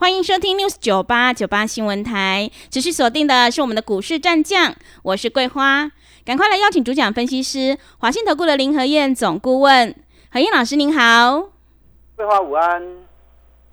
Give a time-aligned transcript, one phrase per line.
[0.00, 4.72] 欢迎收听 News 九八九八新闻台，持续锁定的是我们的股市战将，
[5.02, 5.90] 我是桂花，
[6.24, 9.92] 赶快来邀请主讲分析师华信投顾的林和燕总顾问，
[10.30, 11.50] 何燕老师您好，
[12.14, 12.80] 桂花午安，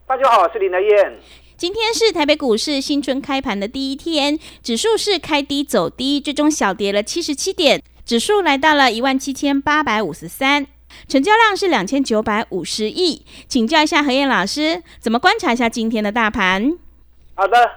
[0.07, 1.19] 大家好，我是林和燕。
[1.55, 10.65] 今天是台北股市新春开盘的第一天，指数是开低走低，最终小跌了七十七点，指数来到了一万七千八百五十三。
[11.07, 16.77] 成交量是两千九百五十亿，请教一下何燕老师，怎么观察一下今天的大盘？
[17.35, 17.71] 好的，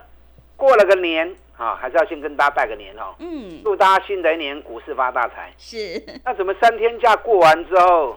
[0.57, 3.15] 过了个年啊，还是要先跟大家拜个年哦。
[3.19, 5.53] 嗯，祝大家新的一年股市发大财。
[5.59, 6.03] 是。
[6.25, 8.17] 那怎么三天假过完之后，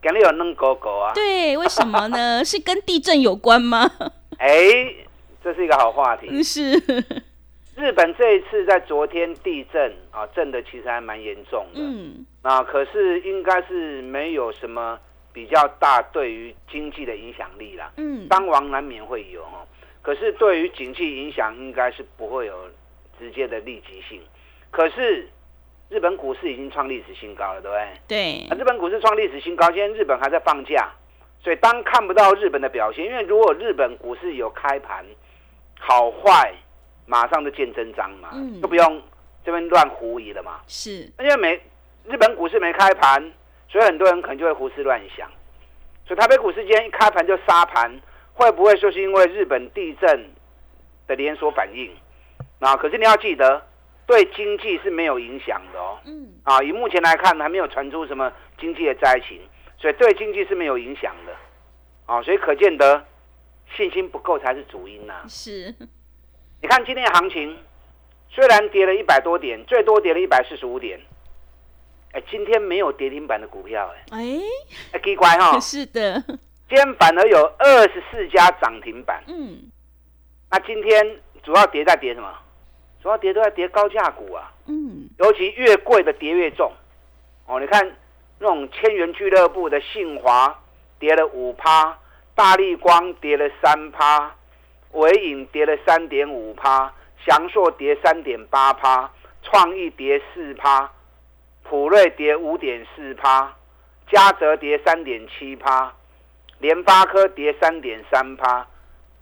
[0.00, 1.12] 感觉有弄狗狗啊？
[1.14, 2.42] 对，为什么呢？
[2.44, 3.90] 是跟地震有关吗？
[4.38, 4.56] 哎，
[5.44, 6.42] 这是一个好话题。
[6.42, 6.82] 是。
[7.74, 11.80] 日本这一次在昨天地震啊，震的其实还蛮严重的。
[11.80, 12.26] 嗯。
[12.42, 14.98] 啊，可是应该是没有什么
[15.32, 17.90] 比较大对于经济的影响力啦。
[17.96, 19.66] 嗯，伤亡难免会有哈，
[20.02, 22.68] 可是对于经济影响应该是不会有
[23.18, 24.20] 直接的立即性。
[24.70, 25.28] 可是
[25.88, 28.46] 日本股市已经创历史新高了，对不对？
[28.48, 28.58] 对。
[28.58, 30.90] 日本股市创历史新高，现在日本还在放假，
[31.42, 35.04] 所以当看不到日本的表现，因为如果日本股市有开盘，
[35.78, 36.52] 好坏
[37.06, 39.02] 马上就见真章嘛，就不用
[39.44, 40.60] 这边乱狐疑了嘛。
[40.66, 41.60] 是，因为没
[42.06, 43.32] 日本股市没开盘，
[43.68, 45.28] 所以很多人可能就会胡思乱想。
[46.06, 48.00] 所以台北股市今天一开盘就杀盘，
[48.32, 50.30] 会不会就是因为日本地震
[51.06, 51.90] 的连锁反应？
[52.60, 53.62] 啊，可是你要记得，
[54.06, 55.98] 对经济是没有影响的哦。
[56.04, 56.28] 嗯。
[56.44, 59.40] 啊，以目前来看，还没有传出什么经济的灾情，
[59.78, 61.32] 所以对经济是没有影响的。
[62.06, 63.04] 啊，所以可见得
[63.76, 65.22] 信心不够才是主因呐。
[65.28, 65.74] 是。
[66.62, 67.58] 你看今天的行情，
[68.30, 70.98] 虽然跌了一百多点，最多跌了一百四十五点。
[72.12, 74.18] 哎，今天没有跌停板的股票，哎，
[74.92, 76.22] 哎，奇怪哈， 是的，
[76.68, 79.70] 今天反而有二十四家涨停板，嗯，
[80.50, 82.32] 那今天主要跌在跌什么？
[83.02, 86.70] 主要跌都在跌高价股啊，嗯，尤其越贵的跌越重，
[87.46, 87.96] 哦，你看
[88.38, 90.62] 那种千元俱乐部的信华
[91.00, 91.98] 跌了五趴，
[92.36, 94.36] 大力光跌了三趴，
[94.92, 96.92] 伟影跌了三点五趴，
[97.26, 99.10] 翔硕跌三点八趴，
[99.42, 100.90] 创意跌四趴。
[101.64, 103.54] 普瑞跌五点四趴，
[104.10, 105.90] 嘉泽跌三点七趴，
[106.58, 108.66] 联发科跌三点三趴，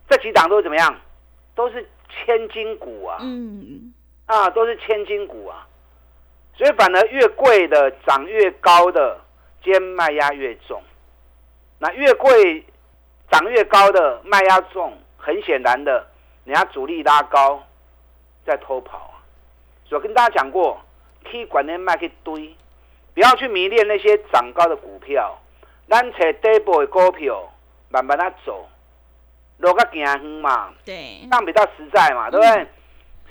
[0.09, 0.97] 这几档都是怎么样？
[1.55, 3.19] 都是千金股啊！
[3.21, 3.93] 嗯，
[4.27, 5.69] 啊，都是千金股啊！
[6.57, 9.21] 所以反而越贵的涨越高的，
[9.63, 10.83] 兼卖压越重。
[11.79, 12.65] 那越贵
[13.31, 16.07] 涨越高的卖压重，很显然的，
[16.45, 17.63] 人家主力拉高
[18.45, 19.23] 在偷跑啊！
[19.85, 20.81] 所以跟大家讲过。
[21.23, 22.57] K 管的卖去堆，
[23.13, 25.39] 不要去迷恋那些涨高的股票。
[25.87, 27.47] 咱找底部的股票，
[27.91, 28.67] 慢慢啊走，
[29.59, 30.73] 路较行远嘛。
[30.83, 32.67] 对，这样比较实在嘛，对不对？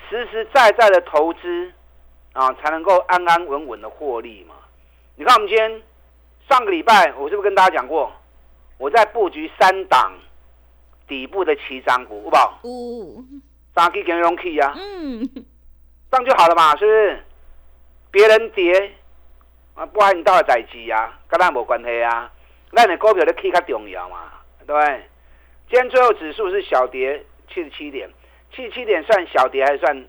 [0.08, 1.74] 实实在在的投资
[2.34, 4.54] 啊，才能够安安稳稳的获利嘛。
[5.16, 5.82] 你看，我们今天
[6.48, 8.12] 上个礼拜，我是不是跟大家讲过，
[8.78, 10.14] 我在布局三档
[11.10, 12.60] 底部的起涨股，好不好？
[12.64, 13.22] 五
[13.76, 15.28] 三 K 跟融 K 呀，嗯，
[16.10, 17.24] 这样就好了嘛，是不是？
[18.12, 18.94] 别人跌
[19.74, 22.32] 啊，不然你到了代志啊，跟咱无关系啊。
[22.72, 24.32] 那你股票的 K 较重要嘛，
[24.66, 25.04] 对不对？
[25.70, 28.10] 今天最后指数是小跌七十七点，
[28.56, 30.08] 七十七点算小跌还是算？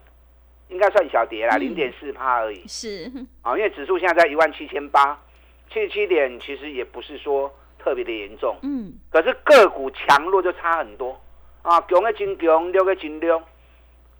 [0.69, 2.65] 应该算小跌啦，零点四趴而已。
[2.69, 3.10] 是
[3.43, 5.21] 啊，因为指数现在在一万七千八，
[5.69, 7.53] 七十七点其实也不是说
[7.83, 8.57] 特别的严重。
[8.63, 8.93] 嗯。
[9.11, 11.21] 可是个股强弱就差很多
[11.63, 13.43] 啊，强的真强，弱的真弱，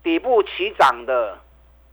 [0.03, 1.37] 底部起涨的。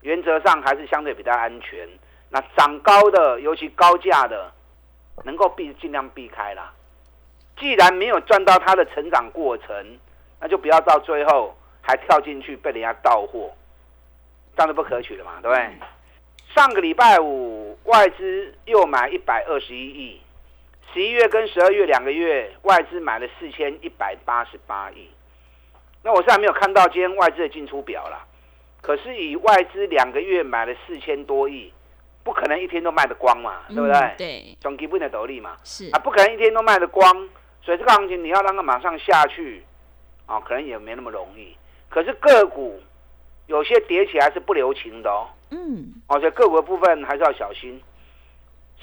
[0.03, 1.89] 原则上还是相对比较安全。
[2.31, 4.53] 那涨高的，尤其高价的，
[5.25, 6.73] 能够避尽量避开啦。
[7.59, 9.99] 既然没有赚到它的成长过程，
[10.41, 11.53] 那就不要到最后
[11.83, 13.51] 还跳进去被人家盗货，
[14.57, 15.69] 这样是不可取的嘛，对不对？
[16.55, 20.21] 上个礼拜五外资又买一百二十一亿，
[20.93, 25.09] 十一月跟十二月两个月外资买了四千一百八十八亿。
[26.03, 28.27] 那我现在没有看到今天外资的进出表了。
[28.81, 31.73] 可是以外资两个月买了四千多亿，
[32.23, 34.15] 不可能一天都卖得光嘛，对不对？
[34.17, 37.13] 对，总基本的斗笠嘛，是啊，不可能一天都卖得光，
[37.61, 39.65] 所以这个行情你要让它马上下去，
[40.27, 41.57] 啊，可能也没那么容易。
[41.89, 42.81] 可是个股
[43.47, 47.83] 有些跌起来是不留情的哦，嗯，而且个股的部分还是要小心。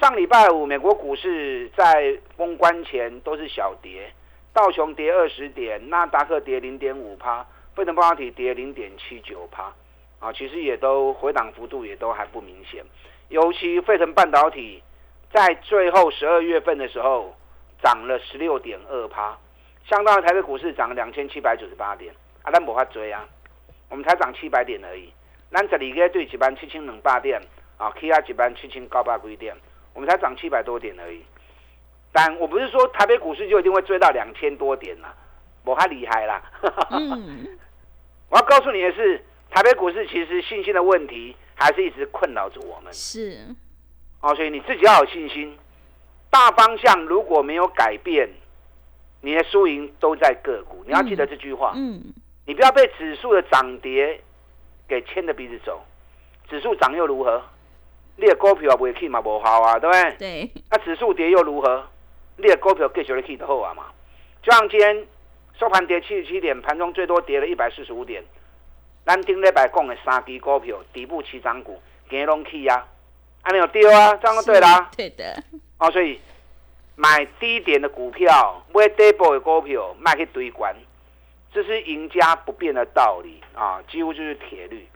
[0.02, 4.12] 上礼拜五美国股市在封关前都是小跌，
[4.52, 9.74] 道琼跌二十点，纳达克跌零点五趴，费城半导体跌零点七九趴，
[10.20, 12.84] 啊，其实也都回档幅度也都还不明显。
[13.30, 14.84] 尤其费城半导体
[15.32, 17.34] 在最后十二月份的时候
[17.82, 19.38] 涨了十六点二趴，
[19.86, 22.14] 相当于台北股市涨两千七百九十八点，
[22.44, 23.26] 啊，咱无法追啊，
[23.90, 25.10] 我们才涨七百点而已。
[25.52, 27.42] 咱十二个对一万七千两百点，
[27.78, 29.56] 啊，其他一万七千九百几点。
[29.96, 31.24] 我们才涨七百多点而已，
[32.12, 35.16] 但我不是说台北股市就一定会追到两千多点了，
[35.64, 36.44] 我还厉害啦。
[36.92, 37.58] 嗯，
[38.30, 42.94] 我要告诉你的是，台北股市其实信心的问题还是一直困扰着我们。
[42.94, 43.40] 是，
[44.20, 45.58] 哦，所以你自己要有信心。
[46.30, 48.30] 大方向如果没有改变，
[49.22, 50.84] 你的输赢都在个股。
[50.86, 51.72] 你要记得这句话。
[51.74, 52.14] 嗯，
[52.46, 54.20] 你不要被指数的涨跌
[54.90, 55.82] 给牵着鼻子走，
[56.50, 57.42] 指数涨又如何？
[58.18, 60.16] 你的股票也未去嘛，无效啊，对不对？
[60.18, 60.52] 对。
[60.70, 61.86] 那指数跌又如何？
[62.38, 63.86] 你的股票继续的去就好啊嘛。
[64.42, 65.06] 就像今天
[65.60, 68.24] 收盘跌七十七点，盘中最多跌了一百四十五点。
[69.06, 72.86] 咱顶礼拜讲的三支股票，底部起涨股，今日拢去啊，
[73.44, 74.90] 安尼有丢啊，这样对啦。
[74.96, 75.44] 对的。
[75.78, 76.20] 哦，所以
[76.96, 80.76] 买低点的股票，买底部的股票，卖去堆关，
[81.54, 84.88] 这是赢家不变的道理啊，几乎就是铁律。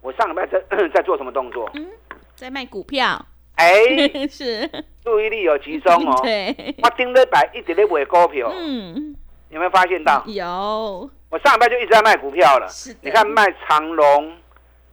[0.00, 0.60] 我上礼拜在
[0.94, 1.70] 在做什么动作？
[1.74, 1.88] 嗯。
[2.34, 3.24] 在卖股票，
[3.56, 3.72] 哎，
[4.28, 4.68] 是
[5.04, 6.18] 注意力有集中哦。
[6.22, 9.14] 对，我顶礼拜一直在卖股票，嗯，
[9.50, 10.22] 有没有发现到？
[10.26, 12.66] 有，我上礼拜就一直在卖股票了。
[12.68, 14.36] 是你看卖长隆、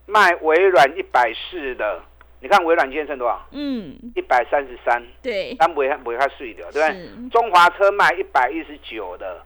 [0.05, 2.01] 卖微软一百四的，
[2.41, 3.47] 你看微软今天剩多少？
[3.51, 5.01] 嗯，一百三十三。
[5.23, 7.29] 对，但不会不会它碎掉，对不对？
[7.29, 9.43] 中华车卖一百一十九的，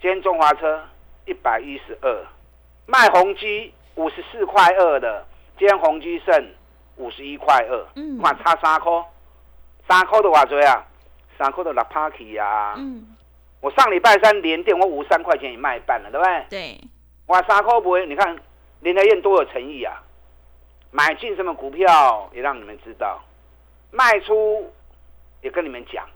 [0.00, 0.82] 今天中华车
[1.26, 2.26] 一百一十二，
[2.86, 5.24] 卖宏基五十四块二的，
[5.58, 6.44] 今天宏基剩。
[7.00, 8.92] 五十一块二，嗯，看差三块，
[9.88, 10.84] 三块的话多啊，
[11.38, 13.16] 三块的六 party 呀，嗯，
[13.60, 16.46] 我上礼拜三连电，我五三块钱也卖半了，对不对？
[16.50, 16.80] 对，
[17.26, 18.36] 哇，三块不会，你看
[18.80, 20.02] 林德燕多有诚意啊，
[20.90, 23.20] 买进什么股票也让你们知道，
[23.90, 24.70] 卖出
[25.40, 26.06] 也跟你们讲，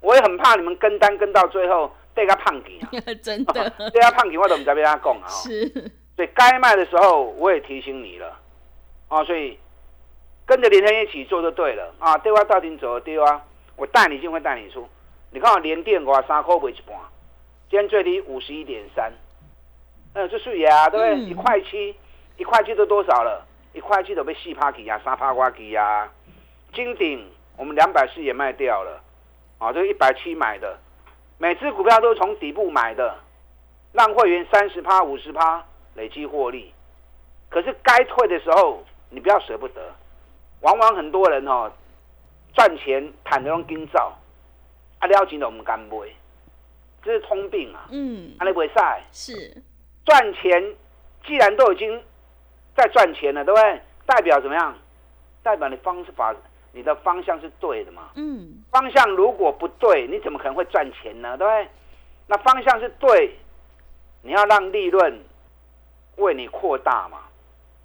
[0.00, 2.88] 我也很怕你们跟单跟到最后被他胖给啊，
[3.22, 5.26] 真的，被他胖给 我怎么在被他讲啊？
[5.28, 5.68] 是，
[6.14, 8.38] 所以该卖的时候我也提醒你了，
[9.08, 9.58] 啊，所以。
[10.48, 12.16] 跟着连天一起做就对了啊！
[12.16, 13.42] 对话到底走对啊，
[13.76, 14.88] 我带你进会带你出。
[15.30, 16.96] 你看我连电我三块五一半，
[17.68, 19.12] 今天最低五十一点三，
[20.14, 21.18] 嗯，这数呀，对不对？
[21.20, 21.94] 一块七，
[22.38, 23.46] 一块七都多少了？
[23.74, 26.10] 一块七都被四趴起呀，三趴瓜起呀。
[26.72, 29.02] 金鼎我们两百四也卖掉了，
[29.58, 30.78] 啊，这一百七买的，
[31.36, 33.14] 每只股票都是从底部买的，
[33.92, 35.62] 让会员三十趴、五十趴
[35.92, 36.72] 累积获利。
[37.50, 39.82] 可是该退的时候，你不要舍不得。
[40.60, 41.70] 往往很多人哦，
[42.54, 44.16] 赚钱谈那种金造，
[44.98, 45.96] 啊了钱都唔敢买，
[47.02, 47.86] 这是通病啊。
[47.90, 49.62] 嗯，阿你不会晒是
[50.04, 50.74] 赚钱，
[51.26, 52.02] 既然都已经
[52.74, 53.80] 在赚钱了，对不对？
[54.06, 54.74] 代表怎么样？
[55.42, 56.34] 代表你方式法，
[56.72, 58.10] 你的方向是对的嘛？
[58.16, 61.36] 嗯，方向如果不对，你怎么可能会赚钱呢？
[61.38, 61.68] 对不对？
[62.26, 63.36] 那方向是对，
[64.22, 65.20] 你要让利润
[66.16, 67.18] 为你扩大嘛，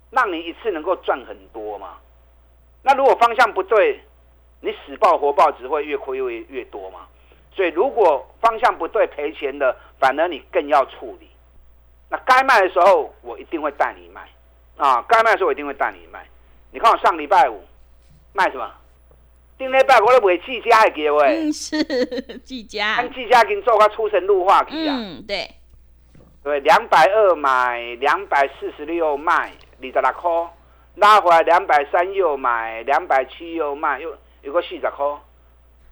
[0.10, 1.98] 让你一次能够赚很多嘛。
[2.84, 4.00] 那如果方向不对，
[4.62, 7.08] 你死抱活抱只会越亏越越多嘛。
[7.56, 11.30] 所以如果方向不对赔钱的，反而你更要处理。
[12.10, 14.22] 那该卖的时候，我一定会带你卖
[14.78, 15.04] 啊！
[15.08, 16.26] 该卖的时候，我一定会带你卖。
[16.72, 17.64] 你看我上礼拜五
[18.34, 18.72] 卖什么？
[19.58, 21.22] 顶礼拜我都卖季家的给我。
[21.22, 21.84] 嗯，是
[22.44, 22.96] 季家。
[22.96, 24.96] 按季家给你做个出神入化去啊。
[24.98, 25.50] 嗯，对。
[26.44, 30.32] 对，两百二买，两百四十六卖，二十六块。
[30.96, 35.06] 拉回来两百三又买，两百七又卖，又有个四十块。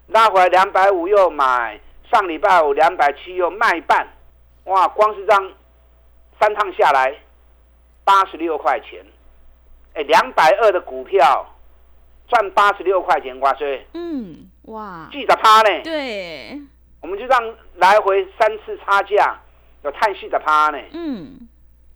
[0.08, 1.79] 拉回来两百五又买，
[2.12, 4.08] 上礼拜五两百七又卖半，
[4.65, 4.88] 哇！
[4.89, 5.51] 光是这样
[6.39, 7.15] 三趟下来
[8.03, 9.03] 八十六块钱，
[9.96, 11.48] 哎，两百二的股票
[12.27, 13.88] 赚八十六块钱，哇塞！
[13.93, 15.81] 嗯，哇，记得趴呢？
[15.84, 16.62] 对，
[17.01, 19.39] 我们就让来回三次差价，
[19.84, 20.77] 有叹息的趴呢。
[20.91, 21.48] 嗯，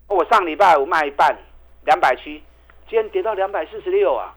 [0.07, 1.37] 我上礼拜五卖一半
[1.85, 2.41] 两百七。
[2.87, 4.33] 今天跌到两百四十六啊，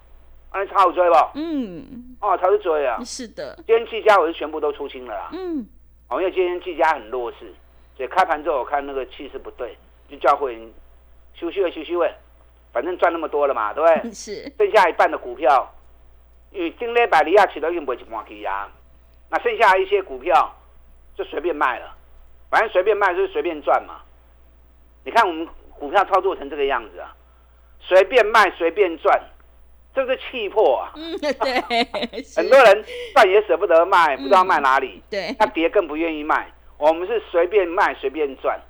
[0.51, 1.15] 安差有追不？
[1.35, 2.99] 嗯，哦，才是追啊。
[3.05, 5.29] 是的，今天技嘉我是全部都出清了啦。
[5.33, 5.67] 嗯，
[6.09, 7.53] 哦，因为今天技嘉很弱势，
[7.97, 9.77] 所以开盘之后我看那个气势不对，
[10.09, 10.73] 就叫会员
[11.35, 12.11] 休息位休息位，
[12.73, 14.13] 反正赚那么多了嘛，对不对？
[14.15, 14.51] 是。
[14.57, 15.71] 剩下一半的股票，
[16.51, 18.67] 因为今天百利亚起到用不一半去压，
[19.29, 20.57] 那剩下一些股票
[21.15, 21.95] 就随便卖了，
[22.49, 24.01] 反正随便卖就是随便赚嘛。
[25.05, 25.47] 你看我们
[25.79, 27.15] 股票操作成这个样子啊。
[27.89, 29.19] 随便卖随便赚，
[29.95, 30.93] 这是气魄啊。
[30.95, 31.61] 嗯，对。
[32.37, 35.03] 很多人赚也舍不得卖，不知道卖哪里。
[35.09, 35.35] 对。
[35.39, 36.53] 那跌更不愿意卖。
[36.77, 38.61] 我们是随便卖随便赚，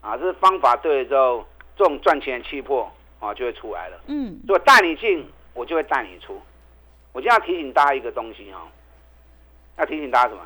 [0.00, 1.46] 啊，这是方法对了之后，
[1.76, 4.00] 这种赚钱的气魄啊就会出来了。
[4.08, 4.40] 嗯。
[4.42, 6.40] 如果带你进，我就会带你出。
[7.12, 8.66] 我今天要提醒大家一个东西哈，
[9.78, 10.40] 要提醒大家什么？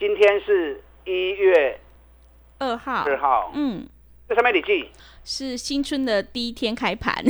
[0.00, 1.78] 今天是一月
[2.58, 3.04] 二号。
[3.04, 3.52] 二号。
[3.54, 3.86] 嗯。
[4.28, 4.86] 这上面你记。
[5.24, 7.24] 是新春的第一天开盘。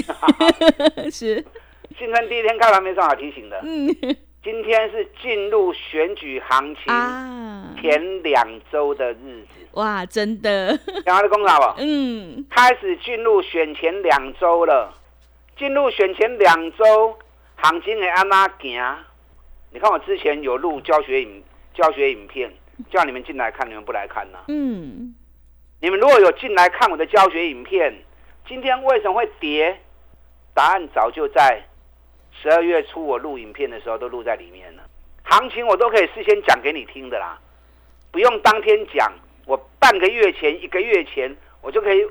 [1.10, 1.44] 是。
[1.96, 3.60] 新春第一天开盘没什么好提醒的。
[3.62, 3.88] 嗯。
[4.42, 6.84] 今天是进入选举行情
[7.80, 9.66] 前两周的日子。
[9.72, 10.78] 哇，真的。
[11.04, 11.74] 然后的公道吧。
[11.78, 12.44] 嗯。
[12.50, 14.92] 开始进入选前两周了。
[15.56, 17.16] 进入选前两周。
[17.56, 18.80] 行情会安哪行？
[19.72, 21.42] 你看我之前有录教学影
[21.74, 22.52] 教学影片，
[22.90, 24.38] 叫你们进来看，你们不来看呢？
[24.48, 25.14] 嗯。
[25.80, 27.94] 你们如果有进来看我的教学影片，
[28.48, 29.78] 今天为什么会跌？
[30.52, 31.62] 答案早就在
[32.32, 34.82] 十二月初我录影片的时候都录在里面了。
[35.22, 37.38] 行情我都可以事先讲给你听的啦，
[38.10, 39.12] 不用当天讲，
[39.46, 42.04] 我半个月前、一个月前，我就可以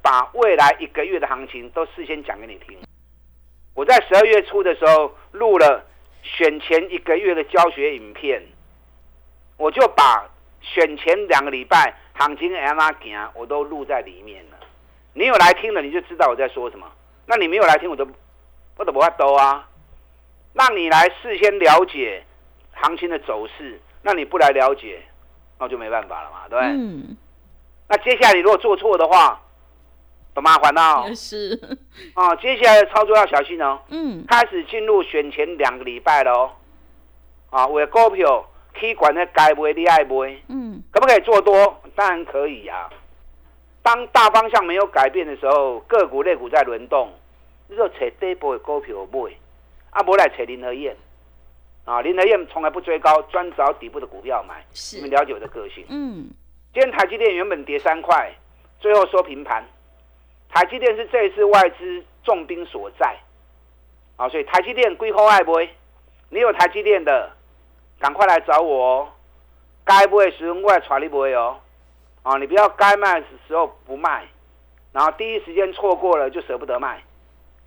[0.00, 2.78] 把未来一个月的行情都事先讲给你听。
[3.74, 5.84] 我在十二月初的时候录了
[6.22, 8.40] 选前一个月的教学影片，
[9.56, 14.56] 我就把选前两个礼拜行情的 M R 行我都录在里面了。
[15.14, 16.86] 你有来听了，你就知道我在说什么。
[17.26, 18.06] 那你没有来听，我都
[18.76, 19.68] 我都不怕兜啊。
[20.52, 22.24] 让你来事先了解
[22.72, 25.02] 行情的走势，那你不来了解，
[25.58, 26.72] 那就没办法了嘛，对不对？
[26.72, 27.16] 嗯。
[27.88, 29.40] 那接下来你如果做错的话，
[30.34, 31.58] 很麻烦哦，是
[32.14, 33.80] 啊，接下来的操作要小心哦。
[33.88, 36.50] 嗯，开始进入选前两个礼拜了哦。
[37.50, 38.46] 啊，我的股票
[38.78, 41.82] 可以管的该买你爱买，嗯，可不可以做多？
[41.94, 42.88] 当然可以呀。
[43.82, 47.12] 当大方向没有改变的时候，个股、类股在轮动，
[47.68, 49.30] 你就找底部的股票买，
[49.90, 50.96] 啊，不来找林和燕。
[51.84, 54.64] 啊，林和燕从来不追高，专找底部的股票买。
[54.94, 55.84] 你们了解我的个性。
[55.88, 56.28] 嗯，
[56.74, 58.34] 今天台积电原本跌三块，
[58.80, 59.64] 最后收平盘。
[60.48, 63.16] 台积电是这一次外资重兵所在，
[64.16, 65.70] 啊，所以台积电归后爱不会？
[66.28, 67.30] 你有台积电的，
[67.98, 69.08] 赶快来找我哦。
[69.84, 71.58] 该不会时我也传你不会哦，
[72.22, 74.26] 啊，你不要该卖的时候不卖，
[74.92, 77.02] 然后第一时间错过了就舍不得卖，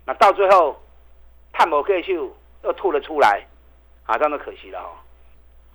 [0.04, 0.78] 那到最后
[1.52, 2.30] 探某个秀
[2.62, 3.46] 又吐了出来，
[4.04, 4.90] 啊，这样都可惜了哦。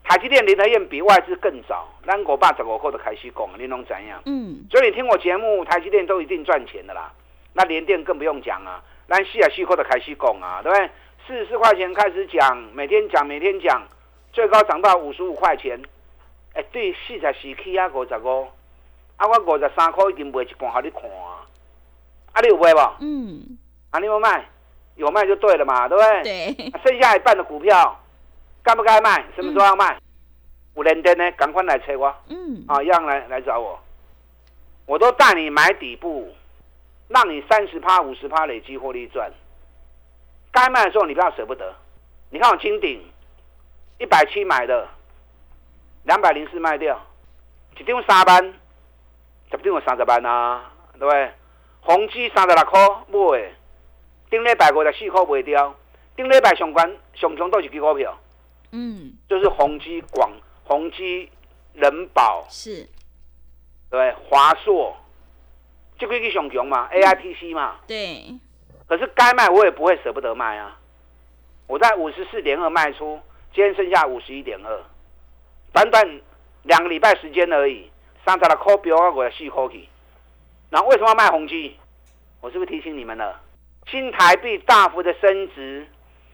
[0.03, 4.21] 台积电、联合院比外资更早，咱我爸十五块的开始讲，你拢怎样？
[4.25, 7.11] 嗯，所以你听我节目，台积电都一定赚钱的啦。
[7.53, 10.89] 那联电更不用讲啊，咱四啊四块的开始讲啊，对不对？
[11.25, 13.81] 四十四块钱开始讲，每天讲，每天讲，
[14.35, 15.81] 最高涨到五十五块钱。
[16.53, 18.47] 哎，对，四十四起啊，五十五，
[19.15, 21.47] 啊，我五十三块已经卖一半，给你看啊。
[22.33, 22.79] 啊，你有卖不？
[22.99, 23.57] 嗯。
[23.91, 24.45] 啊，你有卖？
[24.95, 26.53] 有卖就对了嘛，对不对？
[26.53, 26.71] 对。
[26.83, 27.97] 剩下一半的股票。
[28.61, 29.23] 该不该卖？
[29.35, 29.97] 什么时候要卖？
[30.73, 31.31] 五连灯呢？
[31.31, 32.13] 赶快来催我！
[32.27, 33.79] 嗯，啊，一样来来找我，
[34.85, 36.33] 我都带你买底部，
[37.07, 39.31] 让你三十趴、五十趴累积获利赚。
[40.51, 41.73] 该卖的时候你不要舍不得。
[42.29, 43.01] 你看我金鼎
[43.97, 44.87] 一百七买的，
[46.03, 46.99] 两百零四卖掉，
[47.77, 48.43] 一张三万，
[49.51, 51.31] 十张有三十万啊，对不对？
[51.81, 53.51] 宏基三十六块买，
[54.29, 55.75] 顶礼拜五十四块卖掉，
[56.15, 58.17] 顶礼拜上关上冲都是几股票？
[58.71, 60.29] 嗯，就是宏基、广
[60.65, 61.31] 宏基、
[61.73, 62.45] 人保。
[62.49, 62.89] 是，
[63.89, 64.97] 对，华硕，
[65.97, 68.37] 就可以去熊熊嘛，A I P C 嘛，对。
[68.87, 70.77] 可是该卖我也不会舍不得卖啊，
[71.67, 73.19] 我在五十四点二卖出，
[73.55, 74.83] 今天剩下五十一点二，
[75.71, 76.21] 短短
[76.63, 77.89] 两个礼拜时间而已，
[78.25, 79.87] 三十的块标啊，我要细抠起。
[80.69, 81.73] 然后为什么要卖宏基？
[82.41, 83.39] 我是不是提醒你们了？
[83.89, 85.87] 新台币大幅的升值。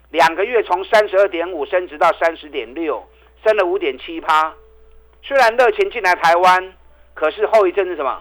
[0.09, 3.07] 两个月从三十二点五升值到三十点六，
[3.45, 4.51] 升了五点七趴。
[5.21, 6.73] 虽然热钱进来台湾，
[7.13, 8.19] 可是后遗症是什么？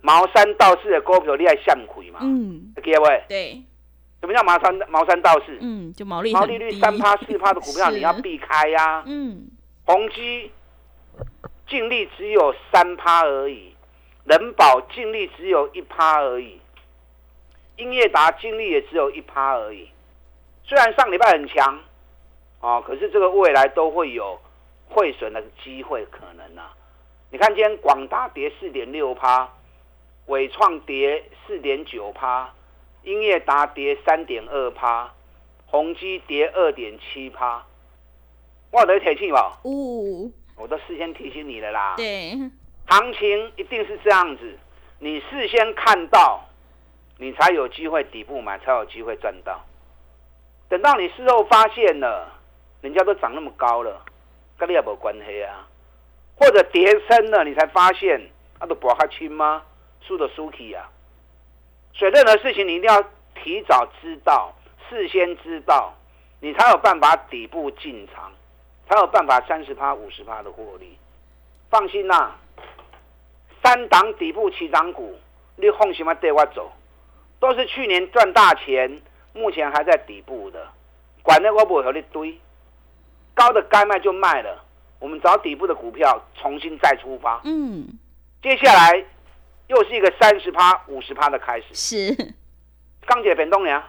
[0.00, 2.20] 茅山道士的股票厉害向亏嘛？
[2.22, 3.24] 嗯，各位？
[3.28, 3.62] 对。
[4.26, 5.56] 什么叫茅山茅山道士？
[5.60, 9.04] 嗯，就毛利毛利率三趴四趴的股票 你要避开呀。
[9.06, 9.46] 嗯。
[9.84, 10.50] 宏基
[11.68, 13.72] 净利只有三趴而已，
[14.24, 16.60] 人保净利只有一趴而已，
[17.76, 19.88] 英业达净利也只有一趴而已。
[20.64, 21.78] 虽然上礼拜很强，
[22.60, 24.36] 哦，可是这个未来都会有
[24.88, 26.72] 汇损的机会可能啊。
[27.30, 29.48] 你看今天广达跌四点六趴，
[30.26, 32.52] 伟创跌四点九趴，
[33.06, 35.08] 英业达跌三点二趴，
[35.66, 37.64] 宏基跌二点七趴。
[38.72, 39.56] 我得铁气吧？
[39.62, 41.94] 哦，我都事先提醒你了啦。
[41.96, 42.32] 对，
[42.88, 44.58] 行情一定是这样子，
[44.98, 46.44] 你事先看到，
[47.18, 49.64] 你才有机会底部买，才有机会赚到。
[50.68, 52.28] 等到你事后发现了，
[52.80, 54.04] 人家都涨那么高了，
[54.58, 55.68] 跟你也没关系啊。
[56.34, 58.20] 或者跌深了，你才发现，
[58.58, 59.62] 他都博还轻吗？
[60.00, 60.90] 输的输起啊。
[61.98, 63.02] 所以任何事情你一定要
[63.42, 64.54] 提早知道，
[64.88, 65.94] 事先知道，
[66.40, 68.30] 你才有办法底部进场，
[68.88, 70.98] 才有办法三十趴、五十趴的获利。
[71.70, 72.36] 放心啦，
[73.64, 75.18] 三档底部起涨股，
[75.56, 76.70] 你放心嘛，带我走，
[77.40, 79.00] 都是去年赚大钱，
[79.32, 80.68] 目前还在底部的，
[81.22, 82.38] 管那我不会和你堆，
[83.34, 84.62] 高的该卖就卖了，
[85.00, 87.40] 我们找底部的股票重新再出发。
[87.44, 87.86] 嗯，
[88.42, 89.04] 接下来
[89.68, 91.66] 又是一个三十趴、五十趴的开始。
[91.72, 92.34] 是，
[93.06, 93.88] 钢铁本东呀。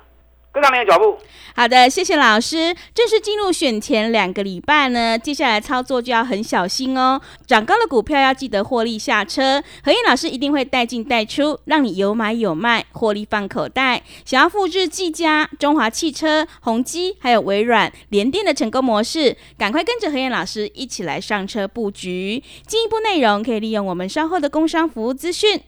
[0.58, 1.18] 跟上你的脚步。
[1.56, 2.76] 好的，谢谢老师。
[2.94, 7.20] 正式进入选前两个礼拜呢，接下来操作就要很小心哦。
[7.48, 9.64] 涨高的股票要记得获利下车。
[9.84, 14.04] 何燕老师一定会带进带出，让你有买有卖，获利放口袋。
[14.24, 22.44] 想要复制技嘉、中华汽车、宏基还有微软、联电的成功模式，赶快跟着何燕老师一起来上车布局。
[22.68, 25.62] 进一步内容可以利用我们稍后的工商服务资讯。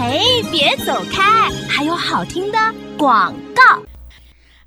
[0.00, 2.58] 嘿，别走开，还有好听的
[2.96, 3.82] 广告。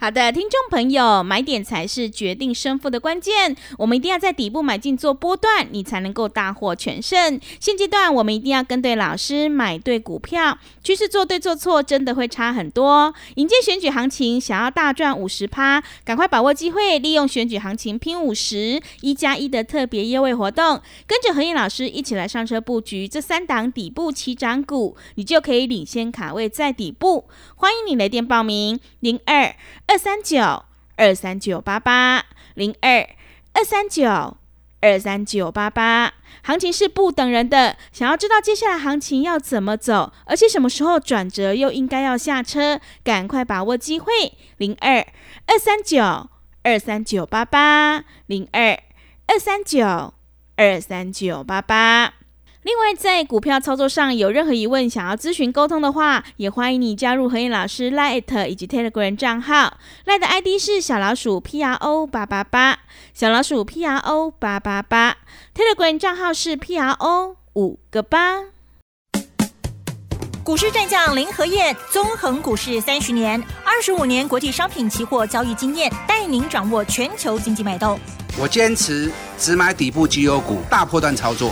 [0.03, 3.55] 好的，听众朋友，买点才是决定胜负的关键。
[3.77, 7.39] 我们一定要在底部买进做波段，你才能够大获全胜。
[7.59, 13.13] 现阶段我们一定要跟对老师，买对股票，趋势做对做错真的会差很多。
[13.35, 27.25] 迎接选举行情，想要大赚五十趴，赶快把握机会，利用选举行情拼五十一加一的特别优惠活动，跟着何燕老师一起来上车布局这三档底部起涨股，你就可以领先卡位在底部。
[27.55, 29.55] 欢迎你来电报名零二。
[29.91, 30.63] 二三九
[30.95, 33.09] 二三九八八零二
[33.51, 34.37] 二三九
[34.79, 37.75] 二三九八八，行情是不等人的。
[37.91, 44.13] 想要知道接下来行情要怎么走，而且什么时候转折又应该要下车，赶快把握机会。
[44.55, 45.05] 零二
[45.47, 46.29] 二三九
[46.63, 48.81] 二三九八八零二
[49.27, 50.13] 二三九
[50.55, 52.13] 二三九八八。
[52.63, 59.79] 另外，在股票操作上有任何疑问，想要咨询沟通的话，也欢迎你加入何燕老师 Lite 以及 Telegram 账号。
[60.05, 62.77] Lite 的 ID 是小老鼠 P R O 八八八，
[63.15, 65.17] 小老鼠 P R O 八八八。
[65.55, 68.43] Telegram 账号是 P R O 五个八。
[70.43, 77.99] 股市战将林和燕，纵横股市三十年，二十五年国际商品期货交易经验，带您掌握全球经济脉动。
[78.39, 81.51] 我坚持只买底部绩优股，大波段操作。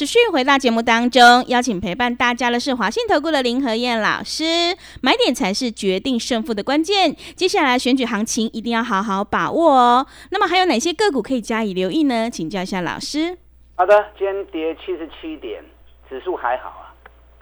[0.00, 4.74] 持续回到节目当中，邀请陪伴大家的是华信投顾的林和燕老师。
[5.02, 10.06] 买点才是决定胜负的关键，接下来选举行情一定要好好把握哦。
[10.30, 12.30] 那么还有哪些个股可以加以留意呢？
[12.30, 13.36] 请教一下老师。
[13.76, 15.62] 好的，今天跌七十七点，
[16.08, 16.96] 指数还好啊。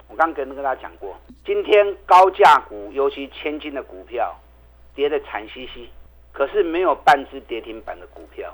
[0.09, 4.37] 我刚跟跟大家讲过，今天高价股，尤其千金的股票，
[4.93, 5.89] 跌得惨兮兮，
[6.33, 8.53] 可是没有半只跌停板的股票。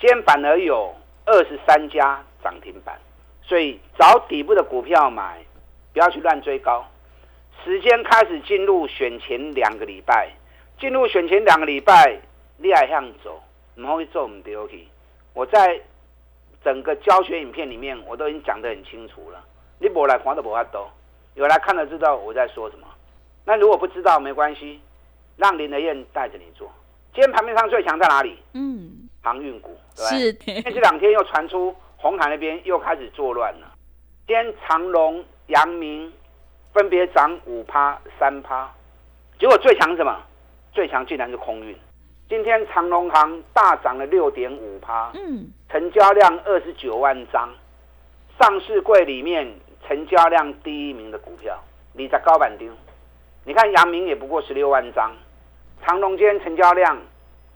[0.00, 0.92] 今天反而有
[1.24, 2.98] 二十三家涨停板。
[3.46, 5.44] 所以找底部的股票买，
[5.92, 6.84] 不要去乱追高。
[7.62, 10.30] 时间开始进入选前两个礼拜，
[10.80, 12.18] 进入选前两个礼拜，
[12.56, 13.42] 你还向走，
[13.76, 14.88] 唔好去做唔对去。
[15.34, 15.78] 我在
[16.64, 19.44] 整个教学影片里面，我都已经讲得很清楚了。
[19.78, 20.90] 你不来看都不怕多，
[21.34, 22.86] 有来看的知道我在说什么。
[23.44, 24.80] 那如果不知道没关系，
[25.36, 26.72] 让林德燕带着你做。
[27.12, 28.38] 今天盘面上最强在哪里？
[28.54, 30.32] 嗯，航运股，是。
[30.46, 31.74] 因为这两天又传出。
[32.04, 33.72] 红海那边又开始作乱了。
[34.26, 36.12] 今天长隆、阳明
[36.74, 38.70] 分别涨五趴、三趴，
[39.38, 40.14] 结果最强什么？
[40.70, 41.74] 最强竟然是空运。
[42.28, 47.48] 今天长隆行大涨了六点五趴，嗯，成交量二十九万张，
[48.38, 49.50] 上市柜里面
[49.88, 51.58] 成交量第一名的股票，
[51.94, 52.70] 你在高板丁。
[53.44, 55.10] 你看阳明也不过十六万张，
[55.82, 56.98] 长隆今天成交量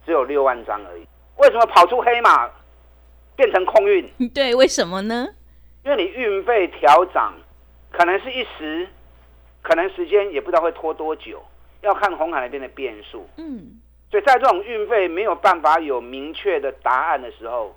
[0.07, 1.07] 只有六万张而已。
[1.37, 2.49] 为什么跑出黑马？
[3.39, 5.29] 变成空运，对，为什么呢？
[5.85, 7.33] 因为你运费调涨，
[7.93, 8.89] 可能是一时，
[9.63, 11.41] 可能时间也不知道会拖多久，
[11.83, 13.29] 要看红海那边的变数。
[13.37, 13.79] 嗯，
[14.11, 17.73] 所以在这种运费没有办法有明确的答案的时候，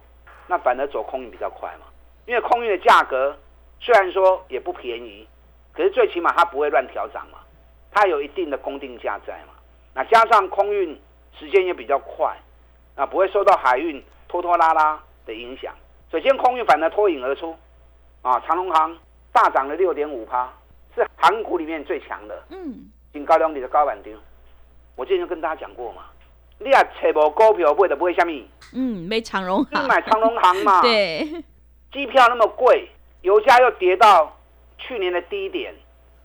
[0.48, 1.86] 那反而走空运比较快嘛。
[2.26, 3.38] 因为空运的价格
[3.80, 5.28] 虽然说也不便宜，
[5.74, 7.38] 可是最起码它不会乱调涨嘛，
[7.92, 9.54] 它有一定的公定价在嘛。
[9.94, 11.00] 那加上空运
[11.40, 12.36] 时间也比较快，
[12.96, 15.00] 啊，不会受到海运拖拖拉拉。
[15.26, 15.74] 的影响，
[16.12, 17.56] 首先空运反而脱颖而出，
[18.22, 18.98] 啊，长隆行
[19.32, 20.52] 大涨了六点五趴，
[20.96, 22.44] 是航股里面最强的。
[22.50, 24.18] 嗯，新高粱里的高板丁，
[24.96, 26.04] 我之前就跟大家讲过嘛，
[26.60, 28.50] 你也找无股票买的不会虾米？
[28.74, 30.82] 嗯，买长荣你买长隆行嘛？
[30.84, 31.44] 对，
[31.92, 32.90] 机票那么贵，
[33.22, 34.38] 油价又跌到
[34.78, 35.74] 去年的低点，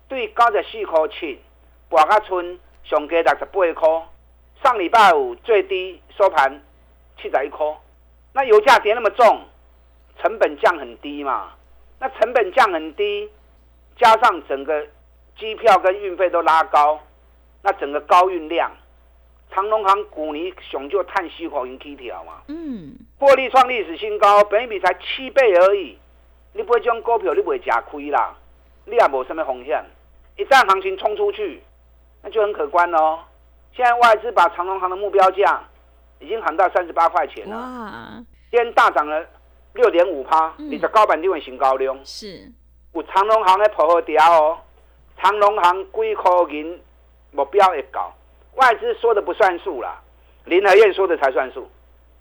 [0.08, 1.40] 对九十四块七，
[1.88, 4.06] 博卡村上加六十八块，
[4.62, 6.62] 上礼拜五最低收盘
[7.20, 7.66] 七十一块，
[8.36, 9.40] 那油价跌那么重，
[10.20, 11.52] 成本降很低嘛？
[11.98, 13.30] 那成本降很低，
[13.96, 14.86] 加上整个
[15.38, 17.00] 机票跟运费都拉高，
[17.62, 18.70] 那整个高运量，
[19.50, 22.42] 长隆行股尼熊就叹息口引起条嘛。
[22.48, 22.94] 嗯。
[23.18, 25.96] 获利创历史新高，本比才七倍而已。
[26.52, 28.36] 你不会将股票你不会吃亏啦，
[28.84, 29.82] 你也无什么风险。
[30.36, 31.62] 一旦行情冲出去，
[32.22, 33.20] 那就很可观哦。
[33.72, 35.62] 现在外资把长隆行的目标价
[36.20, 37.56] 已经喊到三十八块钱了。
[37.56, 38.24] 哇！
[38.50, 39.26] 今天大涨了。
[39.74, 42.50] 六点五趴，你的高板定位新高量是，
[42.94, 44.58] 有长隆行的配合调哦，
[45.18, 46.80] 长隆行几块银
[47.32, 48.10] 目标会高，
[48.54, 50.00] 外资说的不算数啦，
[50.46, 51.68] 林和燕说的才算数。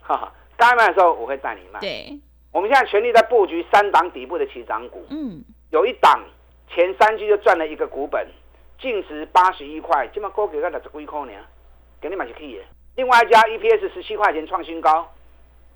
[0.02, 1.80] 哈哈，该卖的时候我会带你卖。
[1.80, 2.20] 对，
[2.52, 5.06] 我们现在全力在布局三档底部的起涨股。
[5.10, 6.22] 嗯，有一档
[6.68, 8.28] 前三季就赚了一个股本，
[8.82, 11.32] 净值八十一块，今嘛高给个六十几块呢，
[12.02, 12.60] 给你买就可以。
[12.96, 15.12] 另外一家 EPS 十七块钱创新高，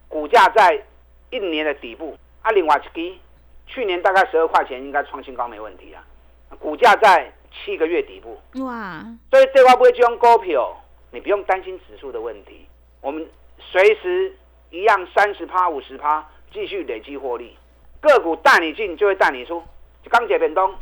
[0.08, 0.84] 股价在。
[1.32, 3.22] 一年的底部，阿里瓦奇基
[3.68, 6.02] 去年大概十二块钱，应该创新高没问题啊。
[6.58, 9.06] 股价在七个月底部，哇！
[9.30, 10.76] 所以这块不会就用股票，
[11.12, 12.66] 你不用担心指数的问题。
[13.00, 13.30] 我们
[13.60, 14.36] 随时
[14.72, 17.56] 一样三十趴、五十趴，继续累积获利。
[18.02, 19.64] 个股带你进，就会带你出。
[20.10, 20.74] 钢铁变动。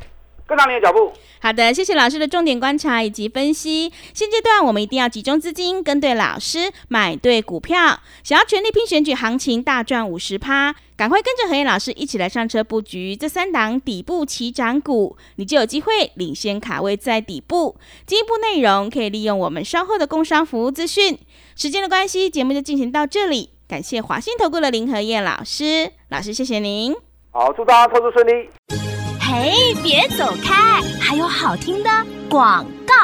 [0.48, 1.12] 跟上你的脚步。
[1.40, 3.92] 好的，谢谢老师的重点观察以及分析。
[4.12, 8.00] 现阶段我们一定要集中资金，跟对老师，买对股票。
[8.24, 17.76] 想要全力拼选举行情，大赚五十趴，赶快跟着何燕老师一起来上车布局这三档底部起涨股，你就有机会领先卡位在底部。
[18.04, 21.16] 进一步内容可以利用我们稍后的工商服务资讯。
[21.54, 23.50] 时间的关系，节目就进行到这里。
[23.68, 26.96] 感谢华信投顾的林和燕老师，老师谢谢您。
[27.30, 28.97] 好，祝大家投资顺利。
[29.30, 30.80] 嘿，别走开！
[30.98, 31.90] 还有好听的
[32.30, 32.94] 广告。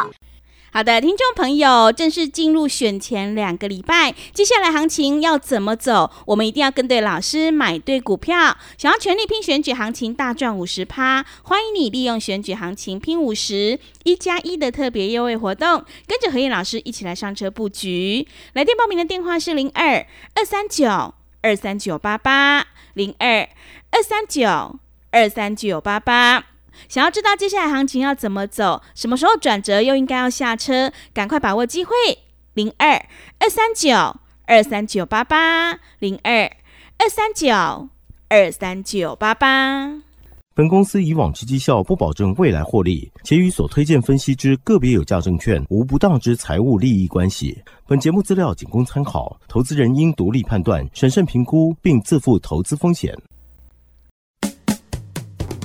[0.73, 6.11] 好的，听众朋友，正式进入选前两个礼拜，接下来行情要怎么走？
[6.29, 8.57] 我们一定要跟对老师，买对股票。
[8.79, 18.27] 想要全力拼选举行情，大赚五十趴，欢迎你利用选举行情拼五十一加一的特别优惠活动，跟着何燕老师一起来上车布局。
[18.55, 20.07] 来电报名的电话是零二
[20.37, 23.47] 二三九二三九八八零二
[23.91, 24.79] 二三九。
[25.15, 26.45] 二三九八八，
[26.89, 31.95] 想要知道接下来行情要怎么走，什么时候转折，又应该要下车，赶快把握机会。
[32.55, 32.95] 零二
[33.39, 36.51] 二三九二三九八八，零二
[36.99, 37.89] 二三九
[38.29, 40.03] 二三九八八。
[40.53, 47.57] 本公司以往之绩效不保证未来获利，且与所推荐分析之个别有价证券无不当之财务利益关系。
[47.87, 53.17] 本节目资料仅供参考，投资人应独立判断、审慎评估，并自负投资风险。